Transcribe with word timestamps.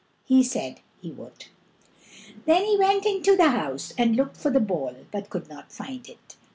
He 0.25 0.41
said 0.41 0.79
he 0.99 1.11
would. 1.11 1.45
Then 2.45 2.65
he 2.65 2.75
went 2.75 3.05
into 3.05 3.35
the 3.37 3.49
house, 3.51 3.93
and 3.99 4.15
looked 4.15 4.35
for 4.35 4.49
the 4.49 4.59
ball, 4.59 4.95
but 5.11 5.29
could 5.29 5.47
not 5.47 5.71
find 5.71 6.09
it. 6.09 6.37